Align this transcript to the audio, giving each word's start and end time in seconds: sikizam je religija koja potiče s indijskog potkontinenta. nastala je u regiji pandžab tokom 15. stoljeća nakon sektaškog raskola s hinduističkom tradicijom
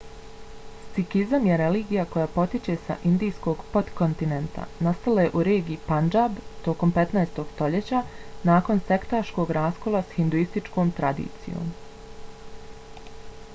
sikizam 0.93 1.43
je 1.47 1.57
religija 1.61 2.03
koja 2.13 2.29
potiče 2.37 2.77
s 2.85 2.95
indijskog 3.09 3.59
potkontinenta. 3.75 4.63
nastala 4.87 5.25
je 5.25 5.29
u 5.41 5.43
regiji 5.49 5.79
pandžab 5.89 6.39
tokom 6.69 6.93
15. 6.97 7.41
stoljeća 7.53 8.01
nakon 8.51 8.81
sektaškog 8.89 9.51
raskola 9.59 10.01
s 10.07 10.17
hinduističkom 10.21 10.95
tradicijom 11.01 11.69